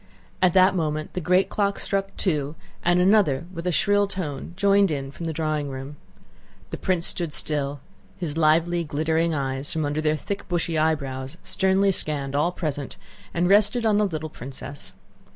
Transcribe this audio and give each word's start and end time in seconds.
At 0.41 0.55
that 0.55 0.73
moment 0.75 1.13
the 1.13 1.21
great 1.21 1.47
clock 1.47 1.77
struck 1.77 2.17
two 2.17 2.55
and 2.83 2.99
another 2.99 3.45
with 3.53 3.67
a 3.67 3.71
shrill 3.71 4.07
tone 4.07 4.53
joined 4.57 4.89
in 4.89 5.11
from 5.11 5.27
the 5.27 5.31
drawing 5.31 5.69
room. 5.69 5.95
The 6.71 6.77
prince 6.77 7.05
stood 7.05 7.31
still; 7.33 7.81
his 8.17 8.35
lively 8.35 8.83
glittering 8.83 9.35
eyes 9.35 9.71
from 9.71 9.85
under 9.85 10.01
their 10.01 10.17
thick, 10.17 10.49
bushy 10.49 10.75
eyebrows 10.75 11.37
sternly 11.43 11.91
scanned 11.91 12.33
all 12.35 12.51
present 12.51 12.97
and 13.31 13.47
rested 13.47 13.85
on 13.85 13.99
the 13.99 14.07
little 14.07 14.29
princess. 14.31 14.93